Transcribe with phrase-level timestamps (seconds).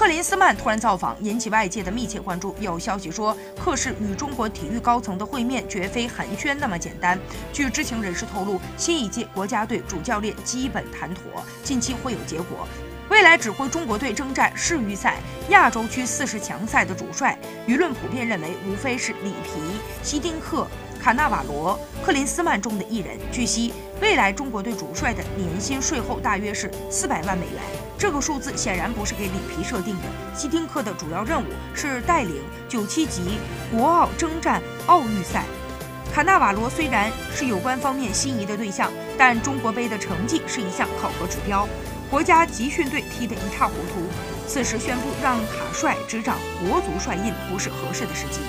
[0.00, 2.54] 克林斯曼突然造访，引起外界的密切关注。
[2.58, 7.18] 有消息说，克氏与中国体育高层的会面绝非寒暄那么简单。
[7.52, 12.66] 据知情人士透露，新一届国家队主教练基本谈妥，近期会有结果。
[13.10, 15.18] 未来指挥中国队征战世预赛、
[15.50, 17.38] 亚洲区四十强赛的主帅，
[17.68, 19.60] 舆论普遍认为无非是里皮、
[20.02, 20.66] 希丁克、
[20.98, 23.18] 卡纳瓦罗、克林斯曼中的一人。
[23.30, 27.60] 据悉，未来中国队主帅的年薪税后大约是四百万美元，
[28.00, 30.04] 这个数字显然不是给里皮设定的。
[30.34, 32.36] 希丁克的主要任务是带领
[32.66, 33.38] 九七级
[33.70, 35.44] 国奥征战奥预赛。
[36.10, 41.68] 卡纳瓦罗虽然是有关方面心仪的对象，但中国杯的成绩是一项考核指标。
[42.10, 44.00] 国家集训队踢得一塌糊涂，
[44.48, 48.40] 此时宣布让卡帅执掌国足帅印不是合适的时机。